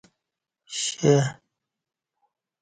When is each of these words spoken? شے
شے 0.79 1.11